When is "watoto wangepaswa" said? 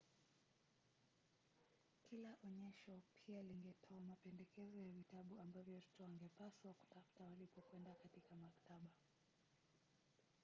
5.75-6.73